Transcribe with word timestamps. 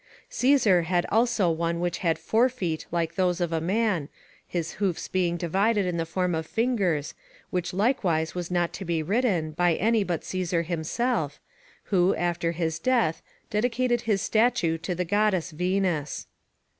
Caesar 0.31 0.81
had 0.81 1.05
also 1.11 1.47
one 1.51 1.79
which 1.79 1.99
had 1.99 2.17
forefeet 2.17 2.87
like 2.91 3.13
those 3.13 3.39
of 3.39 3.53
a 3.53 3.61
man, 3.61 4.09
his 4.47 4.71
hoofs 4.81 5.07
being 5.07 5.37
divided 5.37 5.85
in 5.85 5.97
the 5.97 6.07
form 6.07 6.33
of 6.33 6.47
fingers, 6.47 7.13
which 7.51 7.71
likewise 7.71 8.33
was 8.33 8.49
not 8.49 8.73
to 8.73 8.83
be 8.83 9.03
ridden, 9.03 9.51
by 9.51 9.75
any 9.75 10.03
but 10.03 10.25
Caesar 10.25 10.63
himself, 10.63 11.39
who, 11.83 12.15
after 12.15 12.51
his 12.53 12.79
death, 12.79 13.21
dedicated 13.51 14.01
his 14.01 14.23
statue 14.23 14.75
to 14.75 14.95
the 14.95 15.05
goddess 15.05 15.51
Venus. 15.51 16.25